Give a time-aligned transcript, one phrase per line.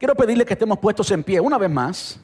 [0.00, 2.18] Quiero pedirle que estemos puestos en pie una vez más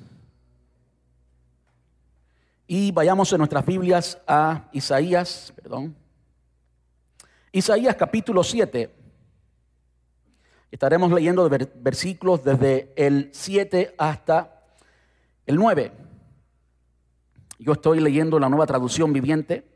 [2.66, 5.94] y vayamos en nuestras Biblias a Isaías, perdón.
[7.52, 8.90] Isaías capítulo 7.
[10.70, 14.58] Estaremos leyendo versículos desde el 7 hasta
[15.44, 15.92] el 9.
[17.58, 19.68] Yo estoy leyendo la nueva traducción viviente.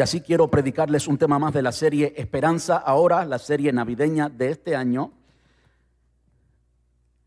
[0.00, 4.30] Y así quiero predicarles un tema más de la serie Esperanza ahora, la serie navideña
[4.30, 5.12] de este año.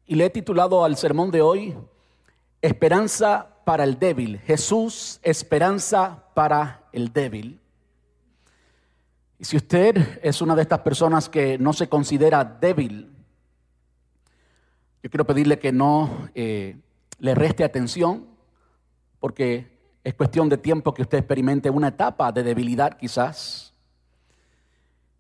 [0.08, 1.76] Y le he titulado al sermón de hoy
[2.64, 4.40] Esperanza para el débil.
[4.40, 7.62] Jesús, esperanza para el débil.
[9.38, 13.16] Y si usted es una de estas personas que no se considera débil,
[15.04, 16.76] yo quiero pedirle que no eh,
[17.20, 18.26] le reste atención,
[19.20, 19.73] porque
[20.04, 23.74] es cuestión de tiempo que usted experimente una etapa de debilidad quizás.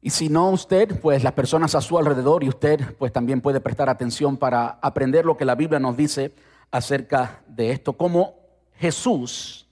[0.02, 3.62] Y si no usted, pues las personas a su alrededor y usted pues también puede
[3.62, 6.34] prestar atención para aprender lo que la Biblia nos dice
[6.72, 8.36] acerca de esto, como
[8.78, 9.66] Jesús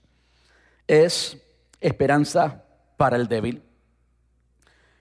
[0.86, 1.36] es
[1.80, 2.64] esperanza
[2.96, 3.62] para el débil.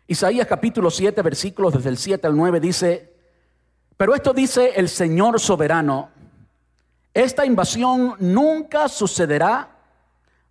[0.08, 3.14] Isaías capítulo 7, versículos desde el 7 al 9 dice,
[3.96, 6.10] pero esto dice el Señor soberano,
[7.14, 9.71] esta invasión nunca sucederá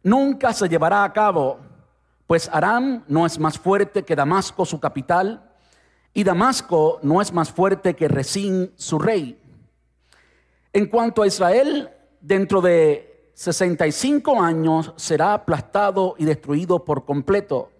[0.02, 1.58] nunca se llevará a cabo,
[2.26, 5.50] pues Aram no es más fuerte que Damasco, su capital,
[6.12, 9.40] y Damasco no es más fuerte que Resín, su rey.
[10.72, 11.90] En cuanto a Israel,
[12.20, 17.70] dentro de 65 años será aplastado y destruido por completo.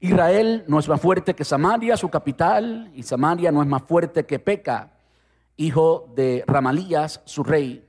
[0.00, 4.24] Israel no es más fuerte que Samaria, su capital, y Samaria no es más fuerte
[4.24, 4.92] que Peca,
[5.56, 7.84] hijo de Ramalías, su rey.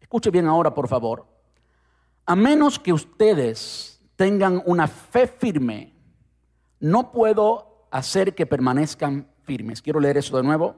[0.00, 1.37] Escuche bien ahora, por favor.
[2.28, 5.94] A menos que ustedes tengan una fe firme,
[6.78, 9.80] no puedo hacer que permanezcan firmes.
[9.80, 10.76] Quiero leer eso de nuevo.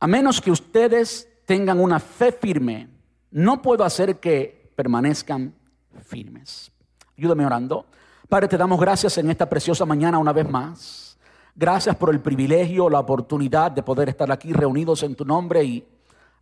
[0.00, 2.88] A menos que ustedes tengan una fe firme,
[3.30, 5.54] no puedo hacer que permanezcan
[6.02, 6.72] firmes.
[7.16, 7.86] Ayúdame orando.
[8.28, 11.16] Padre, te damos gracias en esta preciosa mañana una vez más.
[11.54, 15.86] Gracias por el privilegio, la oportunidad de poder estar aquí reunidos en tu nombre y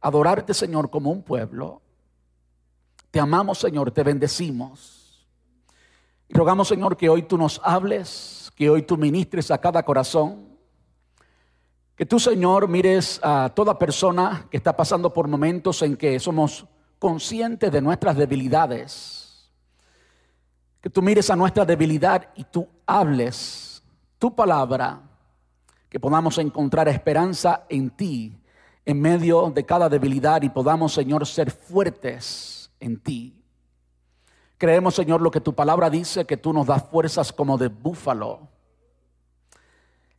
[0.00, 1.82] adorarte, Señor, como un pueblo.
[3.12, 5.28] Te amamos, Señor, te bendecimos.
[6.28, 10.48] Y rogamos, Señor, que hoy tú nos hables, que hoy tú ministres a cada corazón.
[11.94, 16.64] Que tú, Señor, mires a toda persona que está pasando por momentos en que somos
[16.98, 19.50] conscientes de nuestras debilidades.
[20.80, 23.82] Que tú mires a nuestra debilidad y tú hables
[24.18, 25.02] tu palabra.
[25.90, 28.40] Que podamos encontrar esperanza en ti
[28.86, 32.51] en medio de cada debilidad y podamos, Señor, ser fuertes
[32.82, 33.43] en ti.
[34.59, 38.48] Creemos, Señor, lo que tu palabra dice, que tú nos das fuerzas como de búfalo,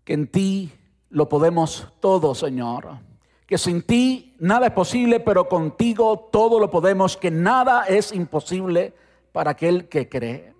[0.03, 0.71] que en ti
[1.09, 2.97] lo podemos todo, Señor.
[3.45, 8.93] Que sin ti nada es posible, pero contigo todo lo podemos, que nada es imposible
[9.31, 10.53] para aquel que cree.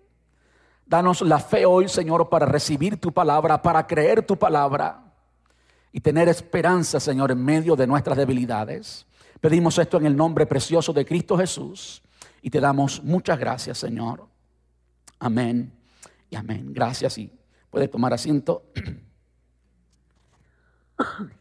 [0.86, 5.04] Danos la fe hoy, Señor, para recibir tu palabra, para creer tu palabra
[5.92, 9.06] y tener esperanza, Señor, en medio de nuestras debilidades.
[9.44, 12.02] Pedimos esto en el nombre precioso de Cristo Jesús
[12.42, 14.26] y te damos muchas gracias, Señor.
[15.20, 15.70] Amén
[16.30, 16.72] y amén.
[16.74, 17.30] Gracias y
[17.70, 18.64] puede tomar asiento.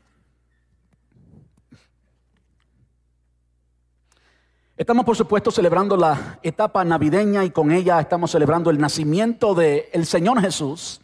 [4.76, 10.06] Estamos, por supuesto, celebrando la etapa navideña y con ella estamos celebrando el nacimiento del
[10.06, 11.00] Señor Jesús.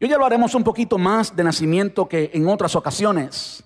[0.00, 3.62] Y hoy hablaremos un poquito más de nacimiento que en otras ocasiones.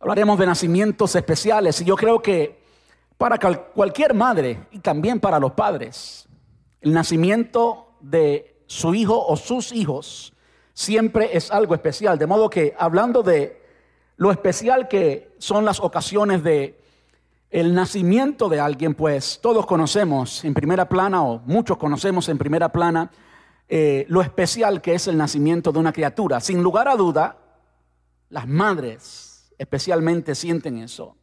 [0.00, 2.58] Hablaremos de nacimientos especiales y yo creo que
[3.18, 6.26] para cualquier madre y también para los padres,
[6.80, 10.32] el nacimiento de su hijo o sus hijos
[10.72, 12.18] siempre es algo especial.
[12.18, 13.60] De modo que hablando de
[14.16, 16.80] lo especial que son las ocasiones de
[17.50, 22.70] el nacimiento de alguien, pues todos conocemos en primera plana o muchos conocemos en primera
[22.70, 23.10] plana
[23.68, 26.40] eh, lo especial que es el nacimiento de una criatura.
[26.40, 27.36] Sin lugar a duda,
[28.30, 29.29] las madres
[29.60, 31.16] especialmente sienten eso.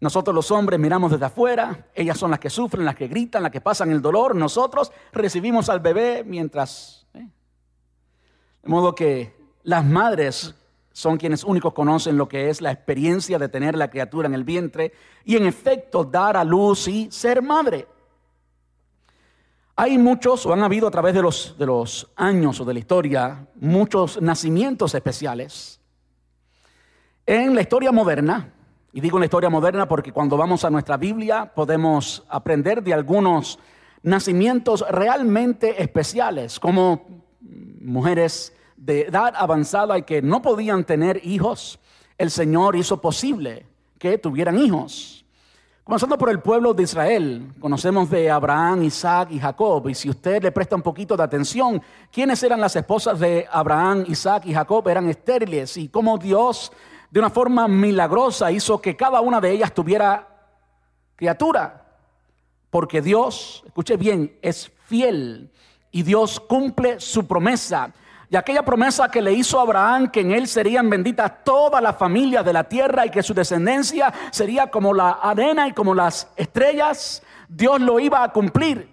[0.00, 3.52] Nosotros los hombres miramos desde afuera, ellas son las que sufren, las que gritan, las
[3.52, 7.06] que pasan el dolor, nosotros recibimos al bebé mientras...
[7.14, 7.28] ¿eh?
[8.62, 10.56] De modo que las madres
[10.92, 14.42] son quienes únicos conocen lo que es la experiencia de tener la criatura en el
[14.42, 14.92] vientre
[15.24, 17.86] y en efecto dar a luz y ser madre.
[19.76, 22.80] Hay muchos, o han habido a través de los, de los años o de la
[22.80, 25.77] historia, muchos nacimientos especiales.
[27.30, 28.54] En la historia moderna,
[28.90, 32.94] y digo en la historia moderna porque cuando vamos a nuestra Biblia podemos aprender de
[32.94, 33.58] algunos
[34.02, 37.02] nacimientos realmente especiales, como
[37.82, 41.78] mujeres de edad avanzada y que no podían tener hijos,
[42.16, 43.66] el Señor hizo posible
[43.98, 45.26] que tuvieran hijos.
[45.84, 49.86] Comenzando por el pueblo de Israel, conocemos de Abraham, Isaac y Jacob.
[49.90, 54.06] Y si usted le presta un poquito de atención, ¿quiénes eran las esposas de Abraham,
[54.08, 54.88] Isaac y Jacob?
[54.88, 55.76] Eran estériles.
[55.76, 56.72] Y cómo Dios,
[57.10, 60.28] de una forma milagrosa, hizo que cada una de ellas tuviera
[61.16, 61.84] criatura.
[62.70, 65.50] Porque Dios, escuche bien, es fiel
[65.90, 67.92] y Dios cumple su promesa.
[68.30, 71.96] Y aquella promesa que le hizo a Abraham, que en él serían benditas todas las
[71.96, 76.30] familias de la tierra y que su descendencia sería como la arena y como las
[76.36, 78.86] estrellas, Dios lo iba a cumplir.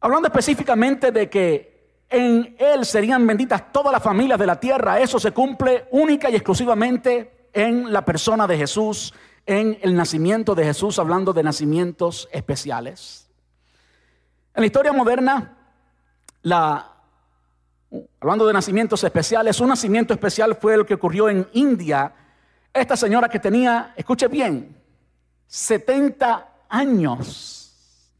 [0.00, 1.73] Hablando específicamente de que
[2.14, 6.36] en él serían benditas todas las familias de la tierra, eso se cumple única y
[6.36, 9.12] exclusivamente en la persona de Jesús,
[9.44, 13.28] en el nacimiento de Jesús, hablando de nacimientos especiales.
[14.54, 15.56] En la historia moderna,
[16.42, 16.92] la
[18.20, 22.12] hablando de nacimientos especiales, un nacimiento especial fue lo que ocurrió en India.
[22.72, 24.76] Esta señora que tenía, escuche bien,
[25.48, 28.12] 70 años.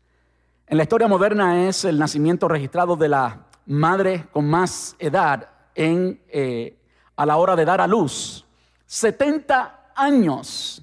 [0.67, 6.21] En la historia moderna es el nacimiento registrado de la madre con más edad en,
[6.29, 6.77] eh,
[7.17, 8.45] a la hora de dar a luz.
[8.87, 10.83] 70 años.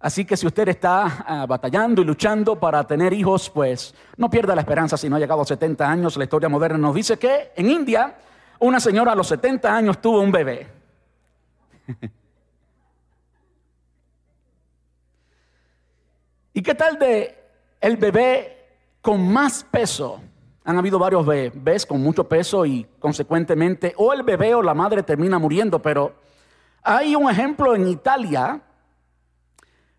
[0.00, 4.54] Así que si usted está ah, batallando y luchando para tener hijos, pues no pierda
[4.54, 6.16] la esperanza si no ha llegado a 70 años.
[6.16, 8.16] La historia moderna nos dice que en India
[8.60, 10.68] una señora a los 70 años tuvo un bebé.
[16.54, 17.38] ¿Y qué tal de
[17.80, 18.66] el bebé
[19.00, 20.20] con más peso?
[20.68, 25.02] Han habido varios bebés con mucho peso y consecuentemente o el bebé o la madre
[25.02, 26.12] termina muriendo, pero
[26.82, 28.60] hay un ejemplo en Italia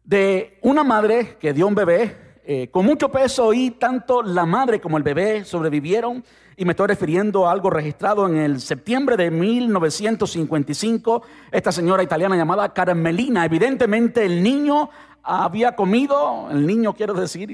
[0.03, 4.79] de una madre que dio un bebé eh, con mucho peso y tanto la madre
[4.79, 6.23] como el bebé sobrevivieron.
[6.55, 11.23] Y me estoy refiriendo a algo registrado en el septiembre de 1955.
[11.51, 14.91] Esta señora italiana llamada Carmelina, evidentemente el niño
[15.23, 17.49] había comido, el niño quiero decir,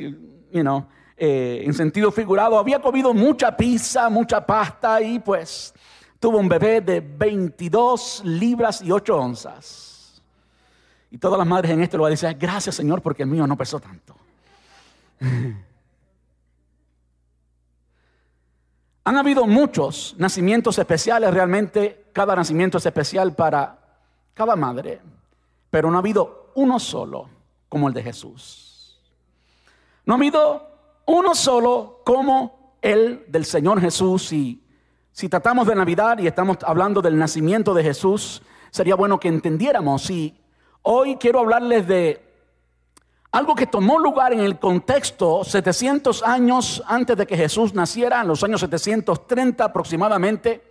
[0.51, 0.85] you know,
[1.17, 5.73] eh, en sentido figurado, había comido mucha pizza, mucha pasta y pues
[6.19, 10.21] tuvo un bebé de 22 libras y 8 onzas.
[11.11, 13.79] Y todas las madres en este lugar dicen, gracias Señor porque el mío no pesó
[13.79, 14.15] tanto.
[19.07, 23.77] Han habido muchos nacimientos especiales, realmente cada nacimiento es especial para
[24.33, 24.99] cada madre,
[25.69, 27.29] pero no ha habido uno solo
[27.69, 28.99] como el de Jesús.
[30.05, 30.74] No ha habido
[31.05, 34.31] uno solo como el del Señor Jesús.
[34.33, 34.63] Y
[35.11, 38.41] si tratamos de Navidad y estamos hablando del nacimiento de Jesús,
[38.71, 40.39] sería bueno que entendiéramos si
[40.87, 42.21] Hoy quiero hablarles de
[43.31, 48.27] algo que tomó lugar en el contexto 700 años antes de que Jesús naciera, en
[48.27, 50.61] los años 730 aproximadamente.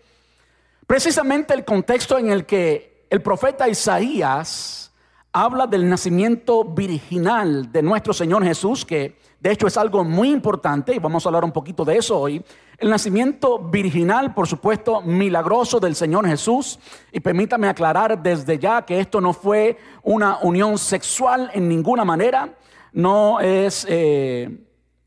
[0.86, 4.92] Precisamente el contexto en el que el profeta Isaías
[5.34, 10.94] habla del nacimiento virginal de nuestro Señor Jesús, que de hecho es algo muy importante
[10.94, 12.42] y vamos a hablar un poquito de eso hoy.
[12.78, 16.78] El nacimiento virginal, por supuesto, milagroso del Señor Jesús.
[17.10, 22.54] Y permítame aclarar desde ya que esto no fue una unión sexual en ninguna manera.
[22.92, 24.56] No es, eh,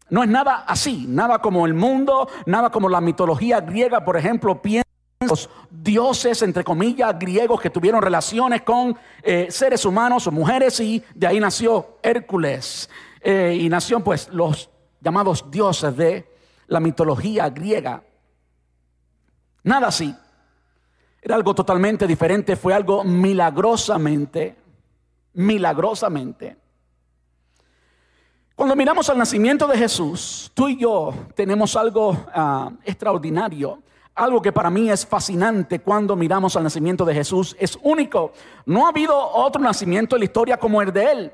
[0.10, 4.62] no es nada así, nada como el mundo, nada como la mitología griega, por ejemplo,
[4.62, 4.87] piensa
[5.20, 11.04] los dioses, entre comillas, griegos que tuvieron relaciones con eh, seres humanos o mujeres y
[11.16, 12.90] de ahí nació Hércules.
[13.22, 14.70] Eh, y nació pues los
[15.02, 16.32] llamados dioses de
[16.68, 18.04] la mitología griega.
[19.64, 20.16] Nada así.
[21.22, 24.56] Era algo totalmente diferente, fue algo milagrosamente,
[25.34, 26.58] milagrosamente.
[28.56, 33.82] Cuando miramos al nacimiento de Jesús, tú y yo tenemos algo ah, extraordinario,
[34.18, 38.34] algo que para mí es fascinante cuando miramos al nacimiento de Jesús, es único.
[38.66, 41.32] No ha habido otro nacimiento en la historia como el de él.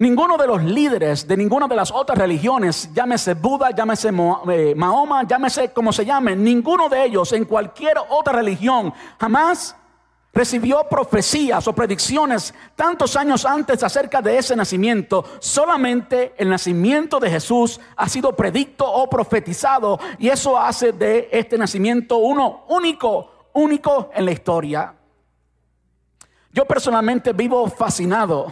[0.00, 5.24] Ninguno de los líderes de ninguna de las otras religiones, llámese Buda, llámese eh, Mahoma,
[5.24, 9.74] llámese como se llame, ninguno de ellos en cualquier otra religión jamás
[10.32, 15.24] recibió profecías o predicciones tantos años antes acerca de ese nacimiento.
[15.40, 21.58] Solamente el nacimiento de Jesús ha sido predicto o profetizado y eso hace de este
[21.58, 24.94] nacimiento uno único, único en la historia.
[26.52, 28.46] Yo personalmente vivo fascinado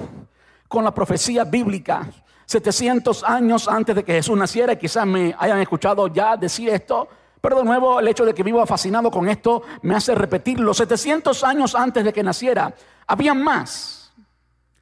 [0.68, 2.09] con la profecía bíblica.
[2.47, 7.09] 700 años antes de que Jesús naciera, quizás me hayan escuchado ya decir esto,
[7.47, 10.79] pero de nuevo el hecho de que vivo fascinado con esto me hace repetir, los
[10.79, 12.75] 700 años antes de que naciera,
[13.07, 14.12] había más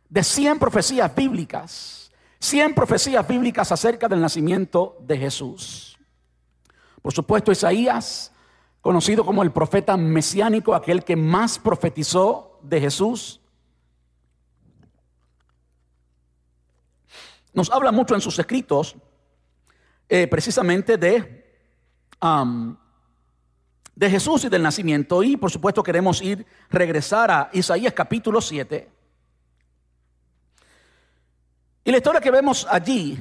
[0.09, 5.99] de 100 profecías bíblicas, 100 profecías bíblicas acerca del nacimiento de Jesús.
[7.03, 8.33] Por supuesto, Isaías
[8.81, 13.43] conocido como el profeta mesiánico, aquel que más profetizó de Jesús.
[17.53, 18.97] Nos habla mucho en sus escritos
[20.09, 21.44] eh, precisamente de,
[23.95, 25.23] de Jesús y del nacimiento.
[25.23, 28.91] Y por supuesto queremos ir, regresar a Isaías capítulo 7.
[31.85, 33.19] Y la historia que vemos allí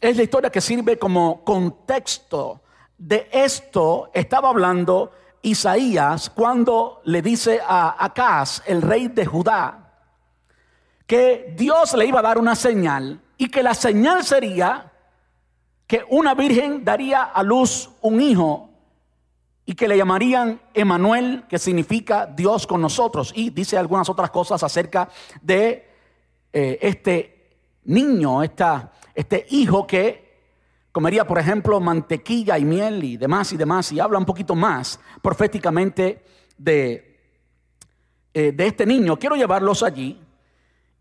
[0.00, 2.62] es la historia que sirve como contexto
[2.98, 9.92] de esto estaba hablando Isaías cuando le dice a Acaz, el rey de Judá,
[11.06, 14.91] que Dios le iba a dar una señal y que la señal sería
[15.92, 18.70] que una virgen daría a luz un hijo
[19.66, 23.30] y que le llamarían Emanuel, que significa Dios con nosotros.
[23.36, 25.10] Y dice algunas otras cosas acerca
[25.42, 25.86] de
[26.50, 30.38] eh, este niño, esta, este hijo que
[30.92, 34.98] comería, por ejemplo, mantequilla y miel y demás y demás, y habla un poquito más
[35.20, 36.24] proféticamente
[36.56, 37.20] de,
[38.32, 39.18] eh, de este niño.
[39.18, 40.18] Quiero llevarlos allí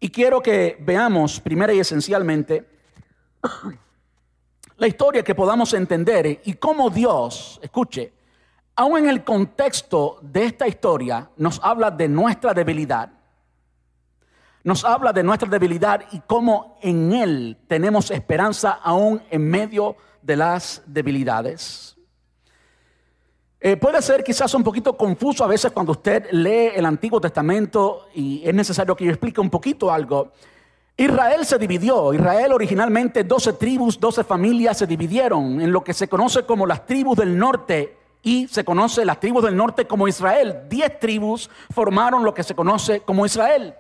[0.02, 2.68] y quiero que veamos primero y esencialmente
[4.82, 8.12] la historia que podamos entender y cómo Dios, escuche,
[8.76, 13.12] aún en el contexto de esta historia, nos habla de nuestra debilidad
[14.64, 20.36] nos habla de nuestra debilidad y cómo en Él tenemos esperanza aún en medio de
[20.36, 21.98] las debilidades.
[23.60, 28.08] Eh, puede ser quizás un poquito confuso a veces cuando usted lee el Antiguo Testamento
[28.14, 30.32] y es necesario que yo explique un poquito algo.
[31.02, 32.14] Israel se dividió.
[32.14, 36.86] Israel originalmente 12 tribus, 12 familias se dividieron en lo que se conoce como las
[36.86, 40.60] tribus del norte y se conoce las tribus del norte como Israel.
[40.70, 43.74] Diez tribus formaron lo que se conoce como Israel.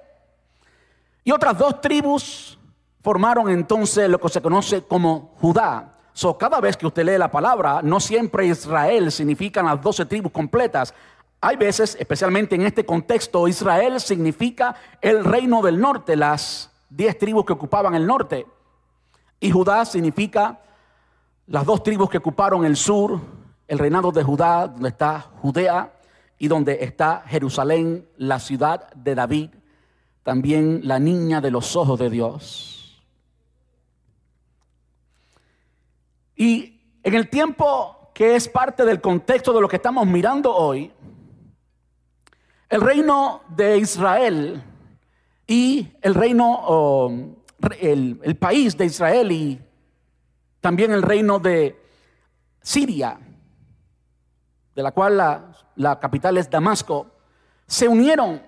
[1.23, 2.57] Y otras dos tribus
[3.03, 5.93] formaron entonces lo que se conoce como Judá.
[6.13, 10.31] So, cada vez que usted lee la palabra, no siempre Israel significan las doce tribus
[10.31, 10.91] completas.
[11.39, 17.45] Hay veces, especialmente en este contexto, Israel significa el reino del norte, las diez tribus
[17.45, 18.45] que ocupaban el norte.
[19.39, 20.62] Y Judá significa
[21.48, 23.19] las dos tribus que ocuparon el sur,
[23.67, 25.93] el reinado de Judá, donde está Judea
[26.38, 29.50] y donde está Jerusalén, la ciudad de David
[30.24, 33.01] también la niña de los ojos de Dios.
[36.36, 40.91] Y en el tiempo que es parte del contexto de lo que estamos mirando hoy,
[42.69, 44.63] el reino de Israel
[45.51, 47.36] y el reino,
[47.81, 49.60] el, país de Israel y
[50.62, 51.77] también el reino de
[52.62, 53.20] Siria,
[54.74, 57.08] de la cual la, la capital es Damasco,
[57.67, 58.41] se unieron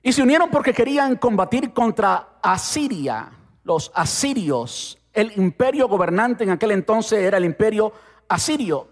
[0.00, 3.32] y se unieron porque querían combatir contra Asiria,
[3.64, 5.00] los asirios.
[5.12, 7.92] El imperio gobernante en aquel entonces era el imperio
[8.28, 8.86] asirio.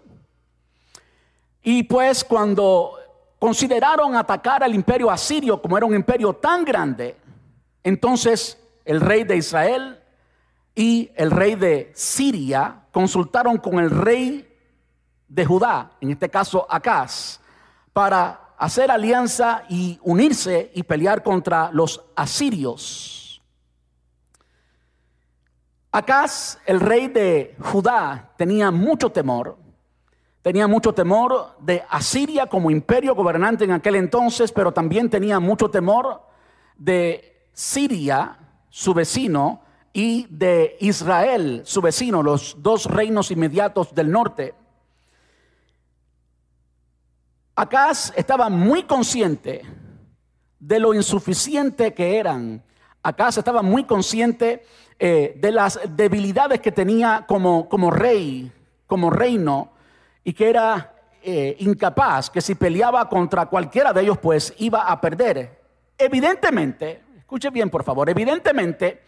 [1.63, 2.96] Y pues cuando
[3.39, 7.17] consideraron atacar al imperio asirio como era un imperio tan grande,
[7.83, 9.99] entonces el rey de Israel
[10.75, 14.47] y el rey de Siria consultaron con el rey
[15.27, 17.39] de Judá, en este caso Acaz,
[17.93, 23.41] para hacer alianza y unirse y pelear contra los asirios.
[25.91, 29.57] Acaz, el rey de Judá, tenía mucho temor.
[30.47, 35.69] Tenía mucho temor de Asiria como imperio gobernante en aquel entonces, pero también tenía mucho
[35.69, 36.21] temor
[36.77, 38.39] de Siria,
[38.69, 39.59] su vecino,
[39.91, 44.53] y de Israel, su vecino, los dos reinos inmediatos del norte.
[47.53, 49.63] Acaz estaba muy consciente
[50.61, 52.63] de lo insuficiente que eran.
[53.03, 54.63] Acaz estaba muy consciente
[54.97, 58.49] eh, de las debilidades que tenía como, como rey,
[58.85, 59.73] como reino,
[60.27, 60.93] y que era
[61.23, 65.61] eh, incapaz, que si peleaba contra cualquiera de ellos, pues iba a perder.
[65.97, 69.03] Evidentemente, escuche bien por favor, evidentemente,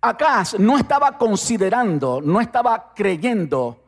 [0.00, 3.82] Acaz no estaba considerando, no estaba creyendo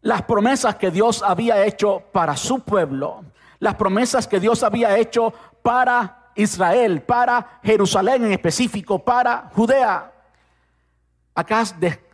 [0.00, 3.24] las promesas que Dios había hecho para su pueblo,
[3.60, 10.12] las promesas que Dios había hecho para Israel, para Jerusalén en específico, para Judea.
[11.36, 11.62] Acá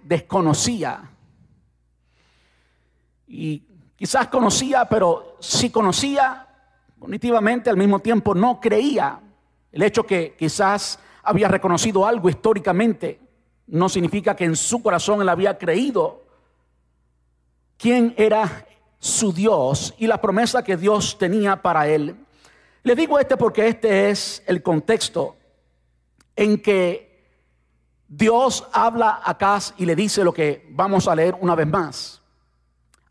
[0.03, 1.13] desconocía.
[3.27, 3.63] Y
[3.97, 6.47] quizás conocía, pero si conocía,
[6.99, 9.21] cognitivamente al mismo tiempo no creía.
[9.73, 13.21] El hecho que quizás había reconocido algo históricamente
[13.67, 16.25] no significa que en su corazón él había creído
[17.77, 18.67] quién era
[18.99, 22.17] su Dios y la promesa que Dios tenía para él.
[22.83, 25.37] Le digo este porque este es el contexto
[26.37, 27.07] en que
[28.09, 32.23] Dios habla a Acaz y le dice lo que vamos a leer una vez más.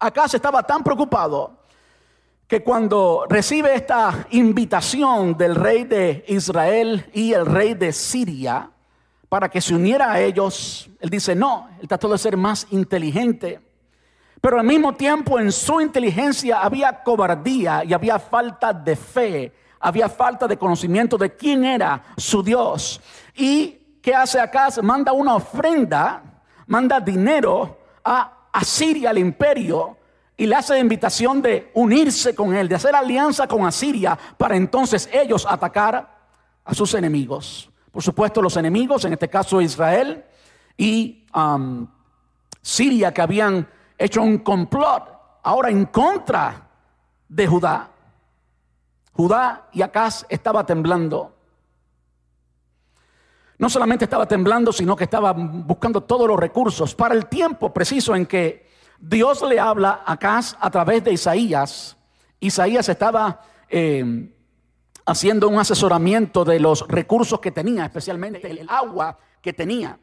[0.05, 1.65] Acaz estaba tan preocupado
[2.47, 8.69] que cuando recibe esta invitación del rey de Israel y el rey de Siria
[9.29, 13.59] para que se uniera a ellos, él dice, no, él trató de ser más inteligente,
[14.39, 20.07] pero al mismo tiempo en su inteligencia había cobardía y había falta de fe, había
[20.07, 23.01] falta de conocimiento de quién era su Dios.
[23.33, 23.71] ¿Y
[24.03, 24.67] qué hace acá?
[24.83, 29.97] Manda una ofrenda, manda dinero a Asiria, al imperio,
[30.37, 34.55] y le hace la invitación de unirse con él, de hacer alianza con Asiria para
[34.55, 36.17] entonces ellos atacar
[36.63, 37.69] a sus enemigos.
[37.91, 40.25] Por supuesto, los enemigos, en este caso Israel
[40.77, 41.87] y um,
[42.61, 45.03] Siria, que habían hecho un complot
[45.43, 46.67] ahora en contra
[47.29, 47.89] de Judá.
[49.13, 51.34] Judá y Acaz estaba temblando.
[53.57, 58.15] No solamente estaba temblando, sino que estaba buscando todos los recursos para el tiempo preciso
[58.15, 58.67] en que
[58.99, 61.95] Dios le habla a Acaz a través de Isaías.
[62.39, 64.33] Isaías estaba eh,
[65.05, 69.99] haciendo un asesoramiento de los recursos que tenía, especialmente el agua que tenía.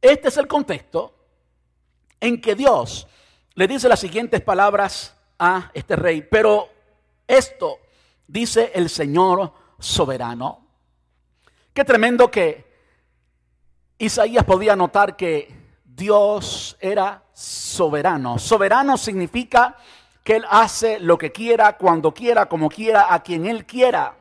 [0.00, 1.14] Este es el contexto
[2.20, 3.08] en que Dios
[3.54, 6.22] le dice las siguientes palabras a este rey.
[6.22, 6.68] Pero
[7.26, 7.78] esto
[8.26, 10.66] dice el Señor soberano.
[11.72, 12.64] Qué tremendo que
[13.98, 18.38] Isaías podía notar que Dios era soberano.
[18.38, 19.76] Soberano significa
[20.22, 24.16] que Él hace lo que quiera, cuando quiera, como quiera, a quien Él quiera.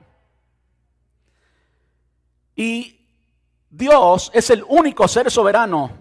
[2.55, 3.07] Y
[3.69, 5.91] Dios es el único ser soberano.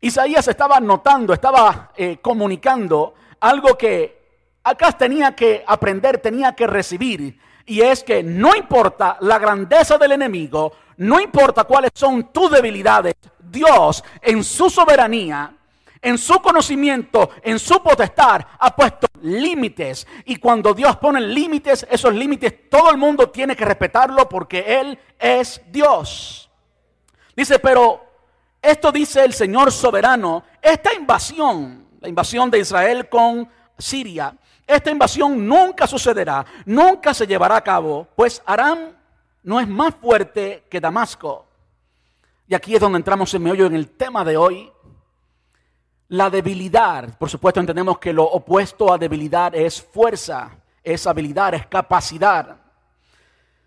[0.00, 4.16] Isaías estaba notando, estaba eh, comunicando algo que
[4.64, 7.38] acá tenía que aprender, tenía que recibir.
[7.64, 13.14] Y es que no importa la grandeza del enemigo, no importa cuáles son tus debilidades,
[13.38, 15.52] Dios en su soberanía,
[16.00, 20.06] en su conocimiento, en su potestad, ha puesto límites.
[20.24, 24.98] Y cuando Dios pone límites, esos límites todo el mundo tiene que respetarlo porque Él
[25.18, 26.48] es Dios.
[27.34, 28.04] Dice, pero
[28.62, 34.32] esto dice el Señor soberano, esta invasión, la invasión de Israel con Siria,
[34.64, 38.92] esta invasión nunca sucederá, nunca se llevará a cabo, pues Aram
[39.42, 41.46] no es más fuerte que Damasco.
[42.46, 44.70] Y aquí es donde entramos en meollo en el tema de hoy.
[46.06, 51.66] La debilidad, por supuesto entendemos que lo opuesto a debilidad es fuerza, es habilidad, es
[51.66, 52.56] capacidad.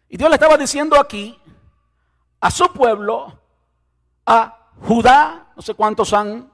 [0.07, 1.37] Y Dios le estaba diciendo aquí
[2.39, 3.37] a su pueblo,
[4.25, 6.49] a Judá, no sé cuántos han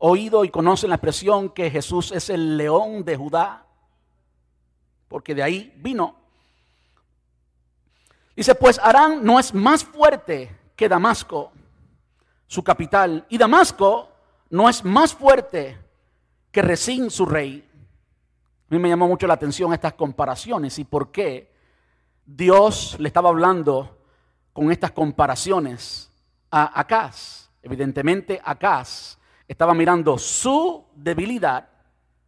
[0.00, 3.66] oído y conocen la expresión que Jesús es el león de Judá
[5.10, 6.14] porque de ahí vino.
[8.36, 11.50] Dice, pues Arán no es más fuerte que Damasco,
[12.46, 14.08] su capital, y Damasco
[14.50, 15.76] no es más fuerte
[16.52, 17.68] que Resín, su rey.
[18.70, 21.52] A mí me llamó mucho la atención estas comparaciones y por qué
[22.24, 23.98] Dios le estaba hablando
[24.52, 26.08] con estas comparaciones
[26.52, 27.50] a Acaz.
[27.62, 29.18] Evidentemente, Acaz
[29.50, 31.68] estaba mirando su debilidad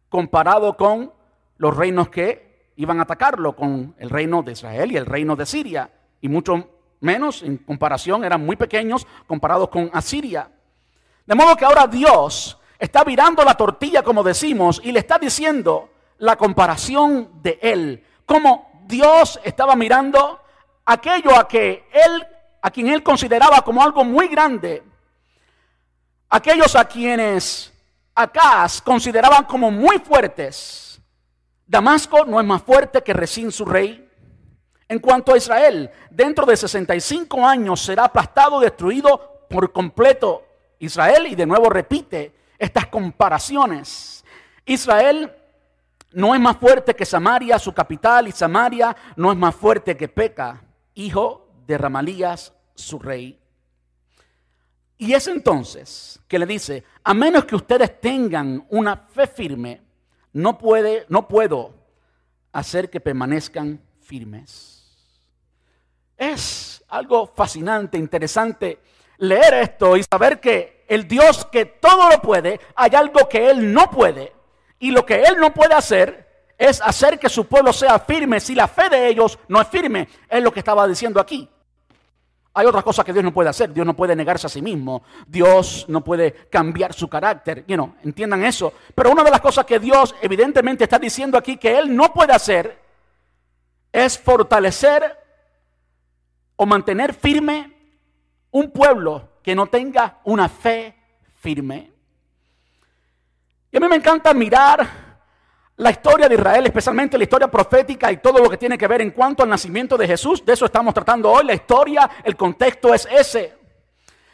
[0.09, 1.13] comparado con
[1.55, 5.45] los reinos que iban a atacarlo con el reino de Israel y el reino de
[5.45, 5.89] Siria.
[6.19, 10.51] Y mucho menos en comparación, eran muy pequeños comparados con Asiria.
[11.25, 15.91] De modo que ahora Dios está virando la tortilla, como decimos, y le está diciendo
[16.17, 18.03] la comparación de él.
[18.25, 20.41] Como Dios estaba mirando
[20.83, 22.27] aquello a que él,
[22.61, 24.83] a quien él consideraba como algo muy grande.
[26.35, 27.71] Aquellos a quienes
[28.15, 30.99] Acaz consideraban como muy fuertes
[31.67, 34.09] Damasco no es más fuerte que Resín su rey.
[34.87, 40.43] En cuanto a Israel, dentro de 65 años será aplastado, destruido por completo.
[40.79, 44.25] Israel, y de nuevo repite estas comparaciones.
[44.65, 45.31] Israel
[46.13, 50.07] no es más fuerte que Samaria, su capital, y Samaria no es más fuerte que
[50.07, 50.61] Peca,
[50.95, 53.42] hijo de Ramalías, su rey.
[54.97, 59.81] Y es entonces que le dice, a menos que ustedes tengan una fe firme,
[60.33, 61.73] no, puede, no puedo
[62.51, 64.69] hacer que permanezcan firmes.
[66.17, 68.79] Es algo fascinante, interesante
[69.17, 73.73] leer esto y saber que el Dios que todo lo puede, hay algo que Él
[73.73, 74.33] no puede.
[74.79, 78.53] Y lo que Él no puede hacer es hacer que su pueblo sea firme si
[78.53, 80.07] la fe de ellos no es firme.
[80.29, 81.49] Es lo que estaba diciendo aquí.
[82.55, 83.73] Hay otras cosas que Dios no puede hacer.
[83.73, 85.03] Dios no puede negarse a sí mismo.
[85.25, 87.65] Dios no puede cambiar su carácter.
[87.67, 88.73] You entiendan eso.
[88.93, 92.33] Pero una de las cosas que Dios evidentemente está diciendo aquí que Él no puede
[92.33, 92.79] hacer
[93.91, 95.17] es fortalecer
[96.55, 97.73] o mantener firme
[98.51, 100.95] un pueblo que no tenga una fe
[101.39, 101.91] firme.
[103.71, 105.02] Y a mí me encanta mirar
[105.83, 109.01] la historia de Israel, especialmente la historia profética y todo lo que tiene que ver
[109.01, 110.43] en cuanto al nacimiento de Jesús.
[110.45, 111.45] De eso estamos tratando hoy.
[111.45, 113.53] La historia, el contexto es ese.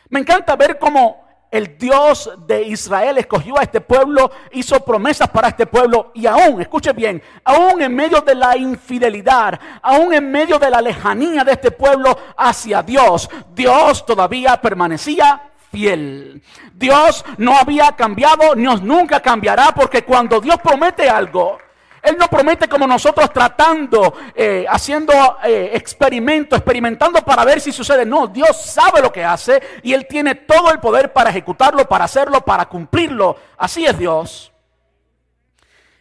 [0.10, 5.48] Me encanta ver cómo el Dios de Israel escogió a este pueblo, hizo promesas para
[5.48, 10.60] este pueblo y aún, escuche bien, aún en medio de la infidelidad, aún en medio
[10.60, 16.42] de la lejanía de este pueblo hacia Dios, Dios todavía permanecía fiel.
[16.74, 21.58] Dios no había cambiado, Dios nunca cambiará, porque cuando Dios promete algo,
[22.02, 28.06] Él no promete como nosotros tratando, eh, haciendo eh, experimento, experimentando para ver si sucede.
[28.06, 32.06] No, Dios sabe lo que hace y Él tiene todo el poder para ejecutarlo, para
[32.06, 33.36] hacerlo, para cumplirlo.
[33.58, 34.52] Así es Dios.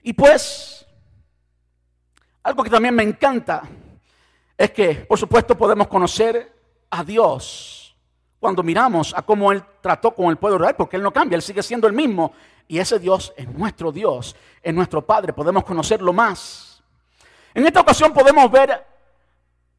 [0.03, 0.87] Y pues,
[2.43, 3.63] algo que también me encanta
[4.57, 6.53] es que, por supuesto, podemos conocer
[6.91, 7.78] a Dios
[8.41, 11.37] cuando miramos a cómo Él trató con el pueblo de Israel, porque Él no cambia,
[11.37, 12.33] Él sigue siendo el mismo.
[12.67, 16.83] Y ese Dios es nuestro Dios, es nuestro Padre, podemos conocerlo más.
[17.55, 18.85] En esta ocasión podemos ver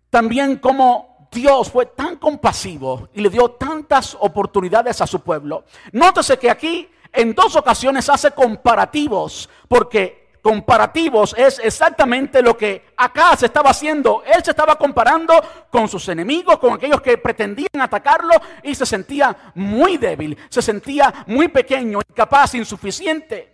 [0.10, 5.66] también cómo Dios fue tan compasivo y le dio tantas oportunidades a su pueblo.
[5.92, 13.36] Nótese que aquí en dos ocasiones hace comparativos, porque comparativos es exactamente lo que acá
[13.36, 14.24] se estaba haciendo.
[14.26, 15.34] Él se estaba comparando
[15.70, 21.26] con sus enemigos, con aquellos que pretendían atacarlo y se sentía muy débil, se sentía
[21.28, 23.54] muy pequeño, incapaz, insuficiente.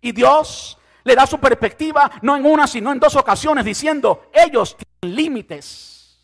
[0.00, 4.76] Y Dios le da su perspectiva no en una, sino en dos ocasiones, diciendo, ellos
[4.76, 6.18] tienen límites.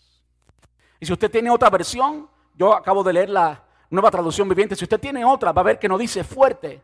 [1.00, 4.84] Y si usted tiene otra versión, yo acabo de leer la nueva traducción viviente, si
[4.84, 6.80] usted tiene otra, va a ver que no dice fuerte,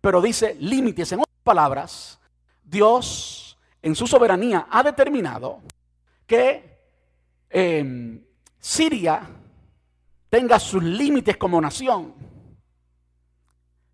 [0.00, 1.14] pero dice límites.
[1.42, 2.18] Palabras,
[2.62, 5.60] Dios en su soberanía ha determinado
[6.26, 6.78] que
[7.50, 8.24] em,
[8.58, 9.28] Siria
[10.30, 12.14] tenga sus límites como nación.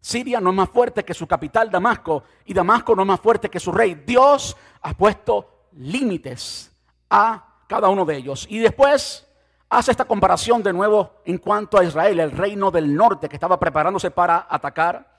[0.00, 3.48] Siria no es más fuerte que su capital Damasco y Damasco no es más fuerte
[3.48, 4.02] que su rey.
[4.06, 6.70] Dios ha puesto límites
[7.10, 8.46] a cada uno de ellos.
[8.48, 9.26] Y después
[9.68, 13.58] hace esta comparación de nuevo en cuanto a Israel, el reino del norte que estaba
[13.58, 15.18] preparándose para atacar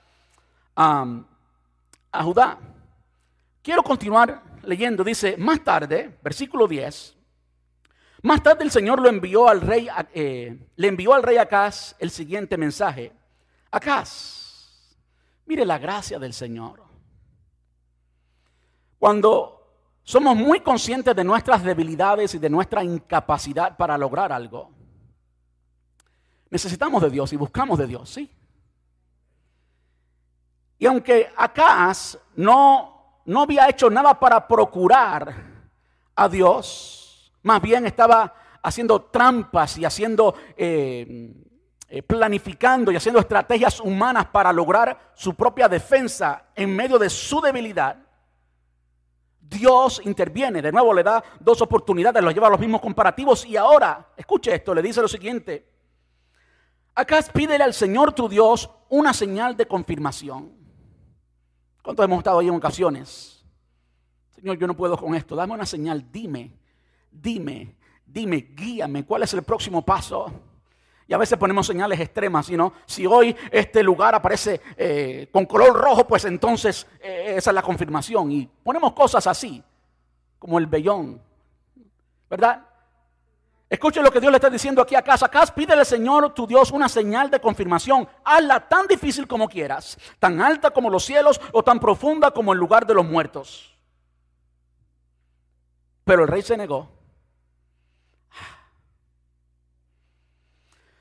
[0.74, 1.04] a
[2.12, 2.58] Judá.
[3.62, 5.04] Quiero continuar leyendo.
[5.04, 7.16] Dice, más tarde, versículo 10,
[8.22, 12.10] más tarde el Señor lo envió al rey, eh, le envió al rey Acaz el
[12.10, 13.12] siguiente mensaje.
[13.70, 14.96] Acaz,
[15.46, 16.82] mire la gracia del Señor.
[18.98, 19.56] Cuando
[20.02, 24.70] somos muy conscientes de nuestras debilidades y de nuestra incapacidad para lograr algo,
[26.50, 28.30] necesitamos de Dios y buscamos de Dios, ¿sí?
[30.80, 35.34] Y aunque Acaz no, no había hecho nada para procurar
[36.16, 41.34] a Dios, más bien estaba haciendo trampas y haciendo, eh,
[41.86, 47.42] eh, planificando y haciendo estrategias humanas para lograr su propia defensa en medio de su
[47.42, 47.98] debilidad.
[49.38, 53.54] Dios interviene, de nuevo le da dos oportunidades, los lleva a los mismos comparativos y
[53.54, 55.68] ahora, escuche esto, le dice lo siguiente,
[56.94, 60.59] acá pídele al Señor tu Dios una señal de confirmación.
[61.82, 63.44] ¿Cuántos hemos estado ahí en ocasiones?
[64.34, 65.34] Señor, yo no puedo con esto.
[65.34, 66.10] Dame una señal.
[66.10, 66.52] Dime,
[67.10, 67.74] dime,
[68.06, 69.04] dime, guíame.
[69.04, 70.32] ¿Cuál es el próximo paso?
[71.06, 72.72] Y a veces ponemos señales extremas, ¿no?
[72.86, 77.62] Si hoy este lugar aparece eh, con color rojo, pues entonces eh, esa es la
[77.62, 78.30] confirmación.
[78.30, 79.62] Y ponemos cosas así,
[80.38, 81.20] como el vellón,
[82.28, 82.64] ¿verdad?
[83.70, 85.26] Escuche lo que Dios le está diciendo aquí a casa.
[85.26, 88.08] Acá pídele, Señor, tu Dios, una señal de confirmación.
[88.24, 92.58] Hazla tan difícil como quieras, tan alta como los cielos o tan profunda como el
[92.58, 93.78] lugar de los muertos.
[96.02, 96.88] Pero el rey se negó.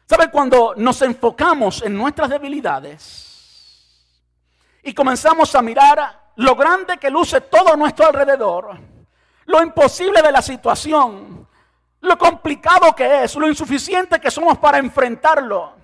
[0.05, 3.29] ¿Sabe cuando nos enfocamos en nuestras debilidades
[4.84, 8.77] y comenzamos a mirar lo grande que luce todo a nuestro alrededor,
[9.45, 11.38] lo imposible de la situación,
[12.02, 15.80] lo complicado que es, lo insuficiente que somos para enfrentarlo.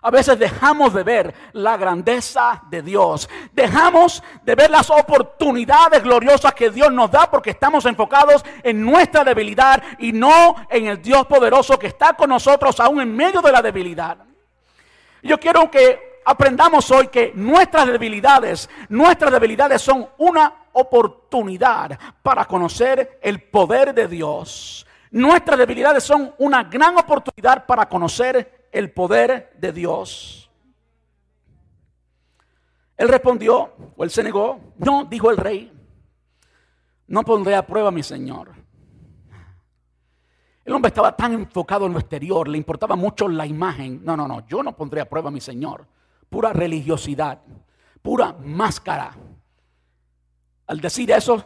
[0.00, 3.28] A veces dejamos de ver la grandeza de Dios.
[3.52, 9.24] Dejamos de ver las oportunidades gloriosas que Dios nos da porque estamos enfocados en nuestra
[9.24, 13.50] debilidad y no en el Dios poderoso que está con nosotros aún en medio de
[13.50, 14.18] la debilidad.
[15.20, 23.18] Yo quiero que aprendamos hoy que nuestras debilidades, nuestras debilidades son una oportunidad para conocer
[23.20, 29.72] el poder de Dios Nuestras debilidades son una gran oportunidad para conocer el poder de
[29.72, 30.50] Dios.
[32.96, 35.72] Él respondió, o él se negó, no, dijo el rey,
[37.06, 38.52] no pondré a prueba a mi Señor.
[40.64, 44.04] El hombre estaba tan enfocado en lo exterior, le importaba mucho la imagen.
[44.04, 45.86] No, no, no, yo no pondré a prueba a mi Señor.
[46.28, 47.40] Pura religiosidad,
[48.02, 49.16] pura máscara.
[50.66, 51.42] Al decir eso,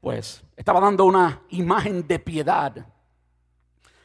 [0.00, 2.86] pues estaba dando una imagen de piedad.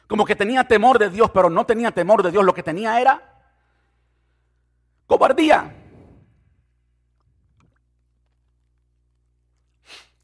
[0.06, 2.44] Como que tenía temor de Dios, pero no tenía temor de Dios.
[2.44, 3.22] Lo que tenía era
[5.06, 5.74] cobardía.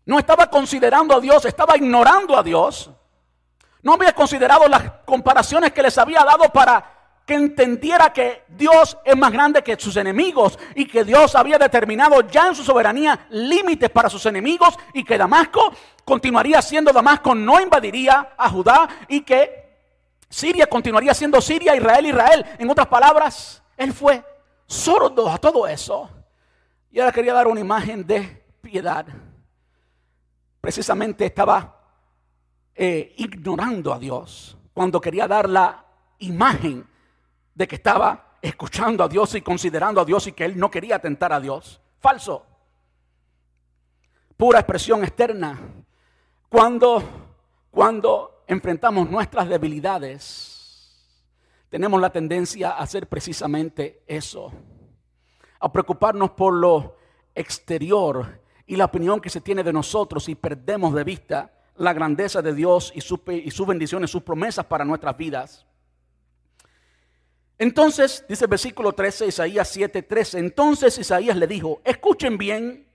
[0.04, 2.90] No estaba considerando a Dios, estaba ignorando a Dios.
[3.82, 6.92] No había considerado las comparaciones que les había dado para
[7.26, 12.20] que entendiera que Dios es más grande que sus enemigos y que Dios había determinado
[12.22, 15.72] ya en su soberanía límites para sus enemigos y que Damasco
[16.04, 19.61] continuaría siendo Damasco, no invadiría a Judá y que
[20.32, 22.46] Siria continuaría siendo Siria, Israel, Israel.
[22.58, 24.24] En otras palabras, él fue
[24.66, 26.08] sordo a todo eso.
[26.90, 29.04] Y ahora quería dar una imagen de piedad.
[30.58, 31.78] Precisamente estaba
[32.74, 35.84] eh, ignorando a Dios cuando quería dar la
[36.20, 36.88] imagen
[37.54, 40.98] de que estaba escuchando a Dios y considerando a Dios y que él no quería
[40.98, 41.78] tentar a Dios.
[42.00, 42.46] Falso.
[44.38, 45.60] Pura expresión externa.
[46.48, 47.02] Cuando,
[47.70, 50.52] cuando enfrentamos nuestras debilidades,
[51.68, 54.52] tenemos la tendencia a hacer precisamente eso.
[55.58, 56.96] A preocuparnos por lo
[57.34, 62.42] exterior y la opinión que se tiene de nosotros y perdemos de vista la grandeza
[62.42, 65.66] de Dios y, y sus bendiciones, sus promesas para nuestras vidas.
[67.58, 72.86] Entonces, dice el versículo 13, Isaías 7, 13, entonces Isaías le dijo, escuchen bien,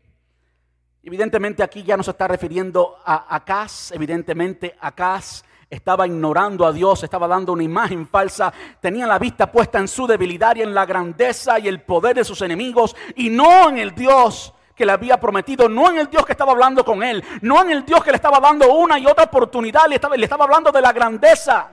[1.07, 7.01] evidentemente aquí ya no se está refiriendo a Acaz, evidentemente Acaz estaba ignorando a Dios,
[7.01, 10.85] estaba dando una imagen falsa, tenía la vista puesta en su debilidad y en la
[10.85, 15.17] grandeza y el poder de sus enemigos y no en el Dios que le había
[15.17, 18.11] prometido, no en el Dios que estaba hablando con él, no en el Dios que
[18.11, 21.69] le estaba dando una y otra oportunidad, le estaba, le estaba hablando de la grandeza.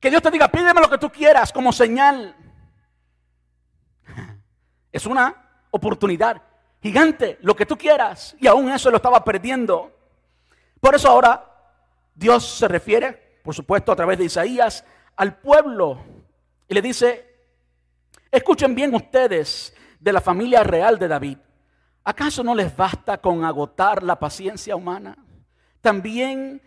[0.00, 2.34] Que Dios te diga, pídeme lo que tú quieras como señal.
[4.90, 5.36] Es una
[5.70, 6.42] oportunidad
[6.82, 8.36] gigante, lo que tú quieras.
[8.40, 9.92] Y aún eso lo estaba perdiendo.
[10.80, 11.48] Por eso ahora
[12.14, 14.84] Dios se refiere, por supuesto, a través de Isaías,
[15.16, 16.04] al pueblo.
[16.68, 17.36] Y le dice,
[18.30, 21.38] escuchen bien ustedes de la familia real de David.
[22.04, 25.16] ¿Acaso no les basta con agotar la paciencia humana?
[25.80, 26.60] También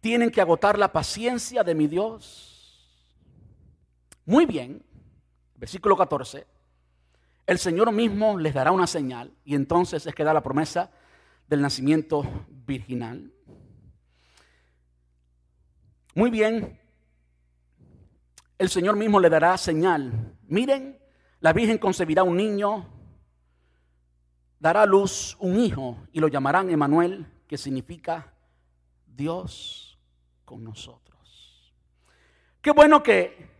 [0.00, 2.52] tienen que agotar la paciencia de mi Dios.
[4.26, 4.84] Muy bien,
[5.56, 6.51] versículo 14.
[7.46, 10.90] El Señor mismo les dará una señal y entonces es que da la promesa
[11.48, 13.32] del nacimiento virginal.
[16.14, 16.80] Muy bien,
[18.58, 20.36] el Señor mismo le dará señal.
[20.46, 20.98] Miren,
[21.40, 22.92] la Virgen concebirá un niño
[24.62, 28.32] dará a luz un hijo y lo llamarán Emanuel, que significa
[29.04, 29.98] Dios
[30.44, 31.74] con nosotros.
[32.60, 33.50] Qué bueno que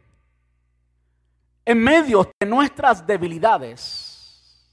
[1.64, 4.68] en medio de nuestras debilidades,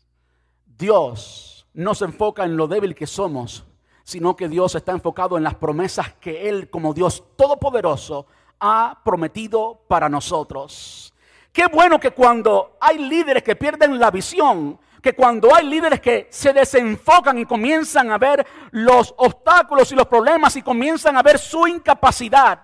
[0.66, 3.66] Dios no se enfoca en lo débil que somos,
[4.04, 8.26] sino que Dios está enfocado en las promesas que Él como Dios todopoderoso
[8.60, 11.14] ha prometido para nosotros.
[11.52, 16.28] Qué bueno que cuando hay líderes que pierden la visión, que cuando hay líderes que
[16.32, 21.38] se desenfocan y comienzan a ver los obstáculos y los problemas y comienzan a ver
[21.38, 22.62] su incapacidad,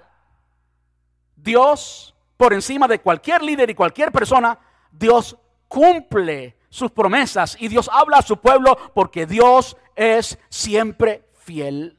[1.35, 4.59] Dios, por encima de cualquier líder y cualquier persona,
[4.91, 11.97] Dios cumple sus promesas y Dios habla a su pueblo porque Dios es siempre fiel.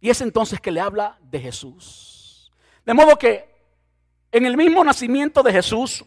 [0.00, 2.52] Y es entonces que le habla de Jesús.
[2.84, 3.48] De modo que
[4.30, 6.04] en el mismo nacimiento de Jesús,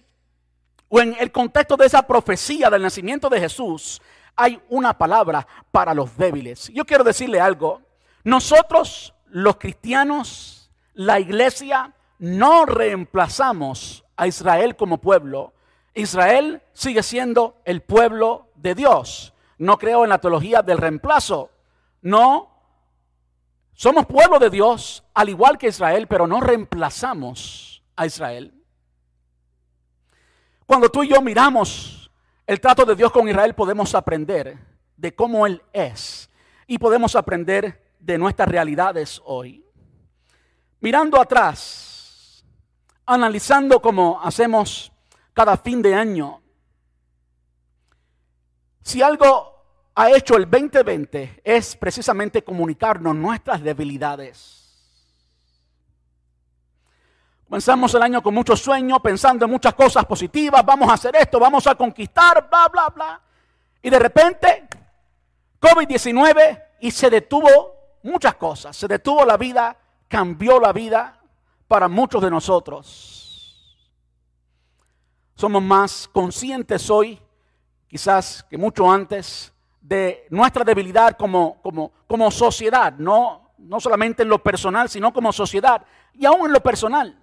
[0.94, 4.02] o en el contexto de esa profecía del nacimiento de Jesús,
[4.36, 6.70] hay una palabra para los débiles.
[6.74, 7.82] Yo quiero decirle algo.
[8.24, 10.61] Nosotros, los cristianos,
[11.06, 15.54] la iglesia, no reemplazamos a Israel como pueblo.
[15.94, 19.34] Israel sigue siendo el pueblo de Dios.
[19.58, 21.50] No creo en la teología del reemplazo.
[22.02, 22.50] No.
[23.74, 28.54] Somos pueblo de Dios, al igual que Israel, pero no reemplazamos a Israel.
[30.68, 32.12] Cuando tú y yo miramos
[32.46, 34.58] el trato de Dios con Israel, podemos aprender
[34.98, 36.30] de cómo Él es
[36.68, 39.66] y podemos aprender de nuestras realidades hoy.
[40.82, 42.44] Mirando atrás,
[43.06, 44.92] analizando como hacemos
[45.34, 46.42] cada fin de año,
[48.82, 49.64] si algo
[49.96, 54.62] ha hecho el 2020 es precisamente comunicarnos nuestras debilidades
[57.52, 61.38] Comenzamos el año con muchos sueños, pensando en muchas cosas positivas, vamos a hacer esto,
[61.38, 63.22] vamos a conquistar, bla, bla, bla.
[63.82, 64.70] Y de repente,
[65.60, 68.78] COVID-19 y se detuvo muchas cosas.
[68.78, 69.76] Se detuvo la vida,
[70.12, 71.18] cambió la vida
[71.70, 73.90] para muchos de nosotros.
[75.36, 77.18] Somos más conscientes hoy,
[77.88, 84.30] quizás que mucho antes, de nuestra debilidad como, como, como sociedad, no, no solamente en
[84.30, 87.18] lo personal, sino como sociedad y aún en lo personal.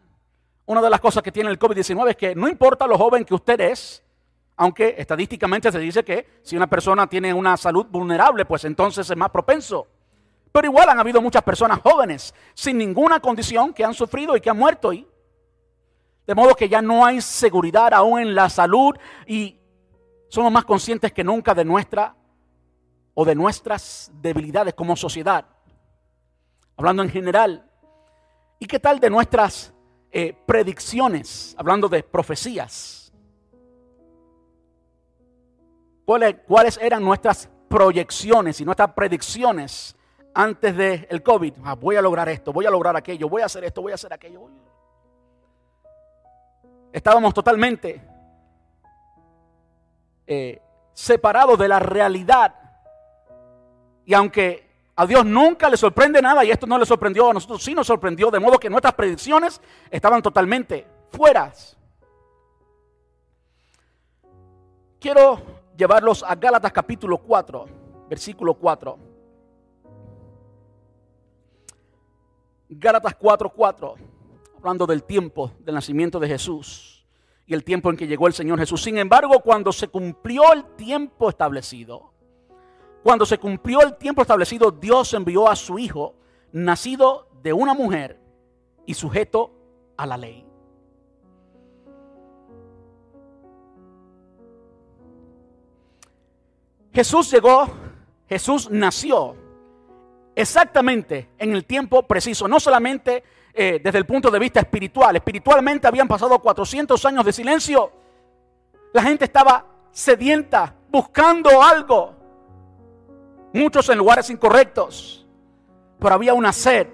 [0.64, 3.34] Una de las cosas que tiene el COVID-19 es que no importa lo joven que
[3.34, 4.02] usted es,
[4.56, 9.16] aunque estadísticamente se dice que si una persona tiene una salud vulnerable, pues entonces es
[9.16, 9.86] más propenso.
[10.52, 14.50] Pero igual han habido muchas personas jóvenes sin ninguna condición que han sufrido y que
[14.50, 14.92] han muerto.
[14.92, 15.06] Y
[16.26, 18.94] de modo que ya no hay seguridad aún en la salud
[19.26, 19.58] y
[20.28, 22.14] somos más conscientes que nunca de nuestra
[23.14, 25.44] o de nuestras debilidades como sociedad.
[26.76, 27.68] Hablando en general.
[28.58, 29.72] ¿Y qué tal de nuestras
[30.10, 31.54] eh, predicciones?
[31.58, 33.12] Hablando de profecías.
[36.04, 39.97] ¿Cuáles, ¿Cuáles eran nuestras proyecciones y nuestras predicciones
[40.38, 41.54] antes del COVID?
[41.64, 43.96] Ah, voy a lograr esto, voy a lograr aquello, voy a hacer esto, voy a
[43.96, 44.42] hacer aquello.
[46.92, 48.00] Estábamos totalmente
[50.28, 52.54] eh, separados de la realidad
[54.06, 57.60] y aunque a Dios nunca le sorprende nada y esto no le sorprendió, a nosotros
[57.60, 61.52] sí nos sorprendió, de modo que nuestras predicciones estaban totalmente fuera.
[65.00, 65.42] Quiero
[65.76, 67.66] llevarlos a Gálatas capítulo 4,
[68.08, 69.07] versículo 4.
[72.68, 73.94] Gálatas 4, 4,
[74.58, 77.06] hablando del tiempo del nacimiento de Jesús
[77.46, 78.82] y el tiempo en que llegó el Señor Jesús.
[78.82, 82.12] Sin embargo, cuando se cumplió el tiempo establecido,
[83.02, 86.16] cuando se cumplió el tiempo establecido, Dios envió a su Hijo,
[86.52, 88.20] nacido de una mujer
[88.84, 89.54] y sujeto
[89.96, 90.44] a la ley.
[96.92, 97.66] Jesús llegó,
[98.28, 99.36] Jesús nació
[100.38, 105.88] exactamente en el tiempo preciso, no solamente eh, desde el punto de vista espiritual, espiritualmente
[105.88, 107.90] habían pasado 400 años de silencio,
[108.92, 112.14] la gente estaba sedienta, buscando algo,
[113.52, 115.26] muchos en lugares incorrectos,
[115.98, 116.86] pero había una sed,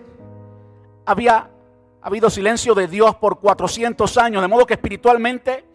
[1.04, 1.50] había
[2.00, 5.66] habido silencio de Dios por 400 años, de modo que espiritualmente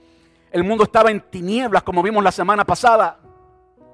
[0.49, 3.19] el mundo estaba en tinieblas, como vimos la semana pasada.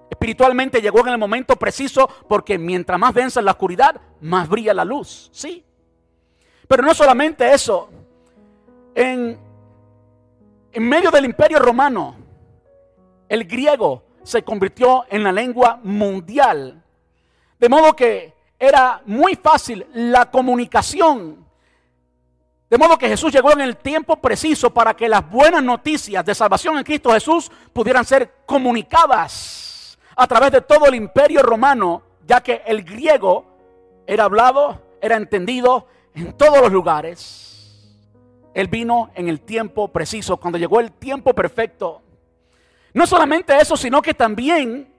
[0.10, 4.86] Espiritualmente llegó en el momento preciso porque mientras más densa la oscuridad, más brilla la
[4.86, 5.30] luz.
[5.32, 5.64] Sí.
[6.68, 7.90] Pero no solamente eso.
[8.94, 9.38] En,
[10.72, 12.16] en medio del imperio romano,
[13.28, 16.82] el griego se convirtió en la lengua mundial.
[17.60, 21.46] De modo que era muy fácil la comunicación.
[22.70, 26.34] De modo que Jesús llegó en el tiempo preciso para que las buenas noticias de
[26.34, 29.66] salvación en Cristo Jesús pudieran ser comunicadas
[30.16, 33.46] a través de todo el imperio romano, ya que el griego
[34.08, 37.96] era hablado, era entendido en todos los lugares.
[38.54, 42.02] Él vino en el tiempo preciso, cuando llegó el tiempo perfecto.
[42.94, 44.94] No solamente eso, sino que también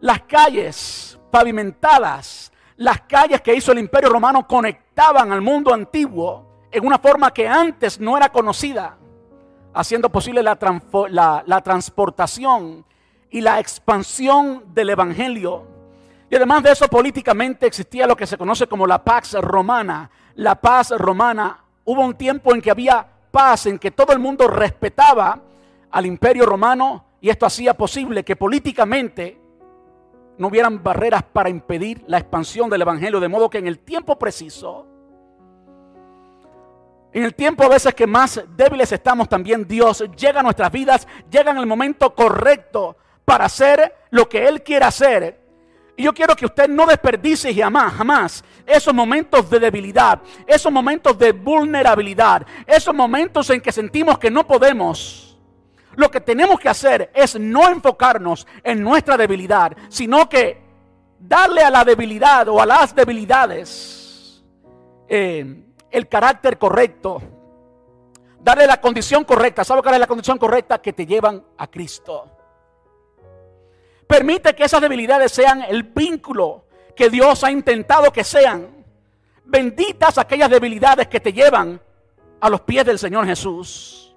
[0.00, 6.84] las calles pavimentadas, las calles que hizo el imperio romano conectaban al mundo antiguo en
[6.84, 8.96] una forma que antes no era conocida,
[9.72, 12.84] haciendo posible la, transportación
[13.32, 15.66] y la expansión del Evangelio.
[16.30, 20.10] Y además de eso, políticamente existía lo que se conoce como la Pax Romana.
[20.34, 24.48] La paz romana, hubo un tiempo en que había paz, en que todo el mundo
[24.48, 25.38] respetaba
[25.90, 29.38] al imperio romano y esto hacía posible que políticamente
[30.38, 34.18] no hubieran barreras para impedir la expansión del Evangelio, de modo que en el tiempo
[34.18, 34.86] preciso,
[37.12, 41.06] en el tiempo a veces que más débiles estamos también, Dios llega a nuestras vidas,
[41.30, 45.40] llega en el momento correcto para hacer lo que Él quiere hacer.
[45.96, 51.18] Y yo quiero que usted no desperdicie jamás, jamás esos momentos de debilidad, esos momentos
[51.18, 55.32] de vulnerabilidad, esos momentos en que sentimos que no podemos
[55.96, 60.62] lo que tenemos que hacer es no enfocarnos en nuestra debilidad, sino que
[61.18, 64.42] darle a la debilidad o a las debilidades
[65.08, 67.20] eh, el carácter correcto,
[68.40, 69.64] darle la condición correcta.
[69.64, 70.80] ¿Sabe cuál es la condición correcta?
[70.80, 72.38] Que te llevan a Cristo.
[74.12, 78.84] Permite que esas debilidades sean el vínculo que Dios ha intentado que sean.
[79.46, 81.80] Benditas aquellas debilidades que te llevan
[82.38, 84.14] a los pies del Señor Jesús.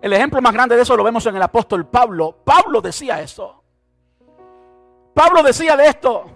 [0.00, 2.38] El ejemplo más grande de eso lo vemos en el apóstol Pablo.
[2.44, 3.64] Pablo decía eso.
[5.12, 6.26] Pablo decía de esto,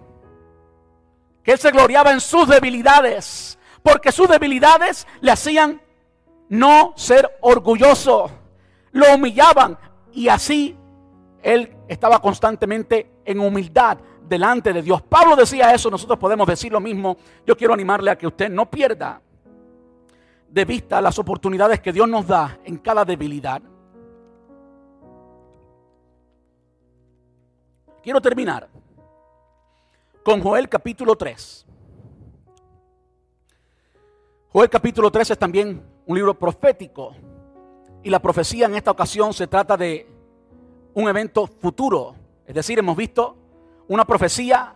[1.44, 5.80] que él se gloriaba en sus debilidades, porque sus debilidades le hacían
[6.48, 8.32] no ser orgulloso,
[8.90, 9.78] lo humillaban
[10.12, 10.76] y así
[11.44, 15.02] él estaba constantemente en humildad, delante de Dios.
[15.02, 17.16] Pablo decía eso, nosotros podemos decir lo mismo.
[17.44, 19.20] Yo quiero animarle a que usted no pierda
[20.48, 23.60] de vista las oportunidades que Dios nos da en cada debilidad.
[28.04, 28.68] Quiero terminar
[30.22, 31.66] con Joel capítulo 3.
[34.52, 37.16] Joel capítulo 3 es también un libro profético
[38.04, 40.19] y la profecía en esta ocasión se trata de
[40.94, 42.14] un evento futuro.
[42.46, 43.36] Es decir, hemos visto
[43.88, 44.74] una profecía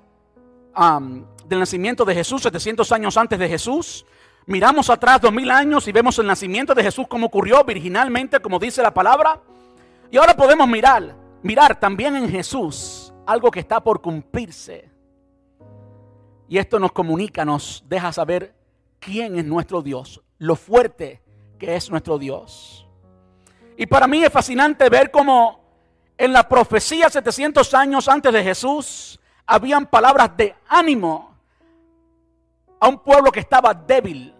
[1.46, 4.04] del nacimiento de Jesús 700 años antes de Jesús.
[4.46, 8.82] Miramos atrás 2000 años y vemos el nacimiento de Jesús como ocurrió virginalmente, como dice
[8.82, 9.40] la palabra.
[10.10, 14.90] Y ahora podemos mirar, mirar también en Jesús algo que está por cumplirse.
[16.48, 18.54] Y esto nos comunica, nos deja saber
[18.98, 21.22] quién es nuestro Dios, lo fuerte
[21.58, 22.86] que es nuestro Dios.
[23.76, 25.63] Y para mí es fascinante ver cómo
[26.16, 31.34] en la profecía 700 años antes de Jesús habían palabras de ánimo
[32.80, 34.34] a un pueblo que estaba débil.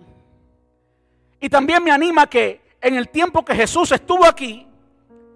[1.40, 4.66] Y también me anima que en el tiempo que Jesús estuvo aquí,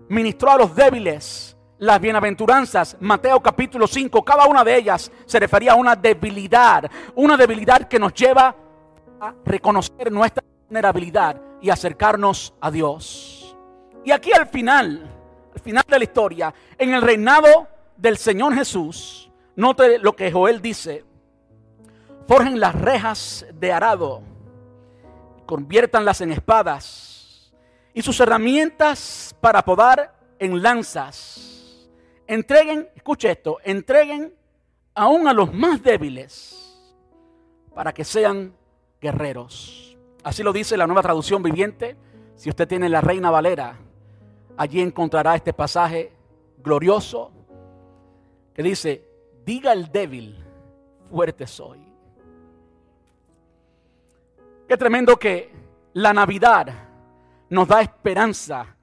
[0.09, 5.73] ministró a los débiles las bienaventuranzas, Mateo capítulo 5, cada una de ellas se refería
[5.73, 8.55] a una debilidad, una debilidad que nos lleva
[9.21, 13.57] a reconocer nuestra vulnerabilidad y acercarnos a Dios.
[14.05, 15.18] Y aquí al final, al
[15.61, 21.05] final de la historia, en el reinado del Señor Jesús, note lo que Joel dice,
[22.27, 24.23] forjen las rejas de arado,
[25.47, 27.53] conviértanlas en espadas
[27.95, 31.49] y sus herramientas para podar en lanzas
[32.29, 34.33] entreguen, escuche esto, entreguen
[34.95, 36.79] aún a los más débiles
[37.75, 38.55] para que sean
[39.01, 39.97] guerreros.
[40.23, 41.97] Así lo dice la nueva traducción viviente.
[42.37, 43.79] Si usted tiene la Reina Valera,
[44.59, 46.13] allí encontrará este pasaje
[46.59, 47.31] glorioso
[48.53, 49.09] que dice,
[49.45, 50.45] diga el débil,
[51.11, 51.79] fuerte soy.
[54.67, 55.51] Qué tremendo que
[55.95, 56.67] la Navidad
[57.49, 58.77] nos da esperanza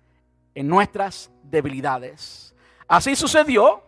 [0.55, 2.55] en nuestras debilidades.
[2.87, 3.83] Así sucedió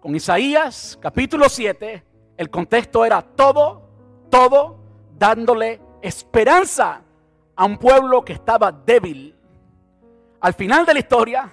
[0.00, 2.04] con Isaías capítulo 7.
[2.36, 3.88] El contexto era todo,
[4.30, 4.78] todo
[5.18, 7.00] dándole esperanza
[7.56, 9.33] a un pueblo que estaba débil.
[10.44, 11.50] Al final de la historia,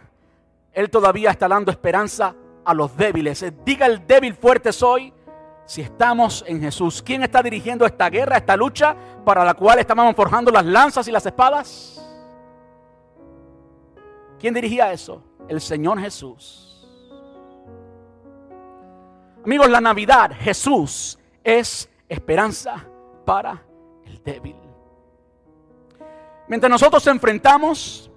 [0.73, 2.35] Él todavía está dando esperanza
[2.65, 3.45] a los débiles.
[3.63, 5.13] Diga el débil fuerte soy
[5.65, 7.01] si estamos en Jesús.
[7.01, 11.11] ¿Quién está dirigiendo esta guerra, esta lucha para la cual estábamos forjando las lanzas y
[11.13, 12.05] las espadas?
[14.37, 15.23] ¿Quién dirigía eso?
[15.47, 16.85] El Señor Jesús.
[19.45, 22.85] Amigos, la Navidad, Jesús es esperanza
[23.23, 23.63] para
[24.05, 24.57] el débil.
[26.49, 28.10] Mientras nosotros enfrentamos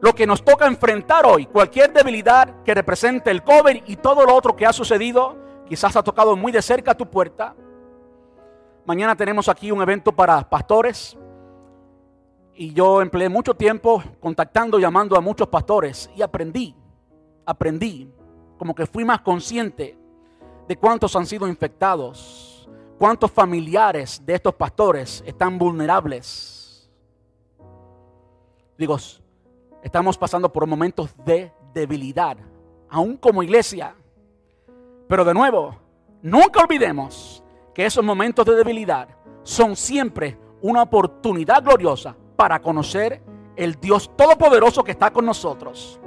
[0.00, 4.34] lo que nos toca enfrentar hoy, cualquier debilidad que represente el COVID y todo lo
[4.34, 5.36] otro que ha sucedido,
[5.68, 7.54] quizás ha tocado muy de cerca tu puerta.
[8.86, 11.16] Mañana tenemos aquí un evento para pastores
[12.54, 16.74] y yo empleé mucho tiempo contactando, llamando a muchos pastores y aprendí,
[17.44, 18.12] aprendí,
[18.58, 19.98] como que fui más consciente
[20.66, 26.90] de cuántos han sido infectados, cuántos familiares de estos pastores están vulnerables.
[28.78, 28.96] Digo,
[29.82, 32.36] estamos pasando por momentos de debilidad,
[32.88, 33.94] aún como iglesia.
[35.08, 35.76] Pero de nuevo,
[36.22, 37.42] nunca olvidemos
[37.74, 39.08] que esos momentos de debilidad
[39.42, 43.22] son siempre una oportunidad gloriosa para conocer
[43.56, 46.00] el Dios todopoderoso que está con nosotros.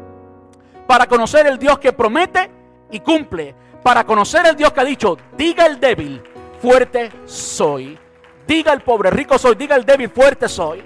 [0.88, 2.50] Para conocer el Dios que promete
[2.92, 6.24] y cumple para conocer el Dios que ha dicho, diga el débil,
[6.62, 8.00] fuerte soy.
[8.48, 9.56] Diga el pobre, rico soy.
[9.56, 10.82] Diga el débil, fuerte soy.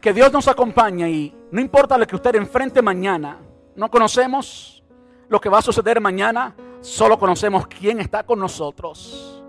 [0.00, 3.38] Que Dios nos acompañe y no importa lo que usted enfrente mañana,
[3.74, 4.84] no conocemos
[5.28, 9.42] lo que va a suceder mañana, solo conocemos quién está con nosotros.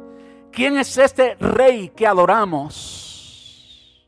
[0.52, 4.08] ¿Quién es este rey que adoramos?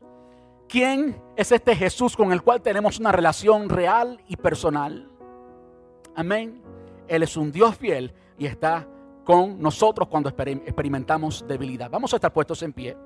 [0.68, 5.08] ¿Quién es este Jesús con el cual tenemos una relación real y personal?
[6.14, 6.62] Amén.
[7.08, 8.86] Él es un Dios fiel y está
[9.24, 11.90] con nosotros cuando experimentamos debilidad.
[11.90, 12.96] Vamos a estar puestos en pie.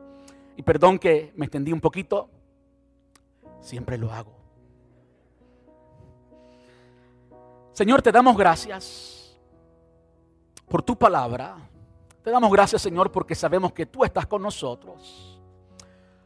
[0.56, 2.30] Y perdón que me extendí un poquito.
[3.60, 4.32] Siempre lo hago.
[7.72, 9.36] Señor, te damos gracias
[10.68, 11.56] por tu palabra.
[12.22, 15.40] Te damos gracias, Señor, porque sabemos que tú estás con nosotros.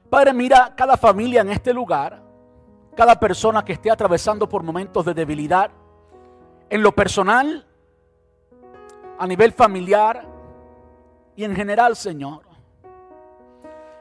[0.08, 2.22] Padre, mira cada familia en este lugar,
[2.96, 5.70] cada persona que esté atravesando por momentos de debilidad,
[6.68, 7.66] en lo personal
[9.18, 10.26] a nivel familiar
[11.36, 12.42] y en general, Señor.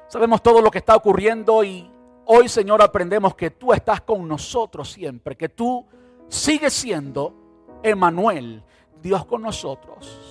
[0.07, 1.91] Sabemos todo lo que está ocurriendo y
[2.32, 5.86] hoy, Señor, aprendemos que tú estás con nosotros siempre, que tú
[6.27, 7.34] sigues siendo
[7.82, 8.63] Emanuel,
[9.01, 10.25] Dios con nosotros.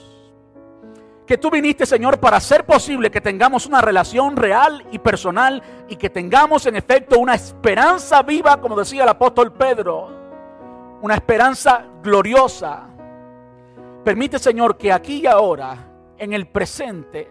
[1.26, 5.96] que tú viniste, Señor, para hacer posible que tengamos una relación real y personal y
[5.96, 10.09] que tengamos en efecto una esperanza viva, como decía el apóstol Pedro,
[11.03, 12.86] una esperanza gloriosa.
[14.05, 15.76] Permite, Señor, que aquí y ahora,
[16.16, 17.30] en el presente,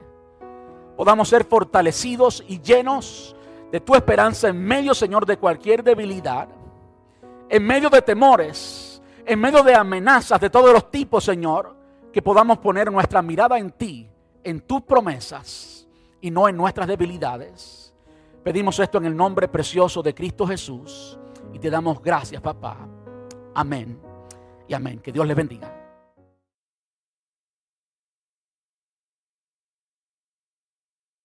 [0.96, 3.36] podamos ser fortalecidos y llenos
[3.72, 6.48] de tu esperanza en medio, Señor, de cualquier debilidad,
[7.50, 11.78] en medio de temores, en medio de amenazas de todos los tipos, Señor
[12.18, 14.10] que podamos poner nuestra mirada en ti,
[14.44, 15.88] en tus promesas
[16.20, 17.94] y no en nuestras debilidades.
[18.44, 21.20] Pedimos esto en el nombre precioso de Cristo Jesús
[21.54, 22.78] y te damos gracias, papá.
[23.54, 24.00] Amén
[24.68, 25.00] y amén.
[25.00, 25.77] Que Dios le bendiga.